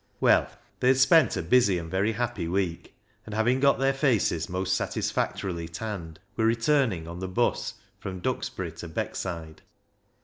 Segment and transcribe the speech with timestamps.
[0.19, 0.49] Well,
[0.79, 2.95] they had spent a busy and very happy week,
[3.27, 8.19] and, having got their faces most satis factorily tanned, were returning on the 'bus from
[8.19, 9.59] Duxbury to Beckside.